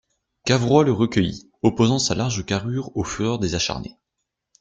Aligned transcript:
Cavrois 0.47 0.83
le 0.83 0.93
recueillit, 0.93 1.47
opposant 1.61 1.99
sa 1.99 2.15
large 2.15 2.43
carrure 2.43 2.89
aux 2.97 3.03
fureurs 3.03 3.37
des 3.37 3.53
acharnés. 3.53 3.99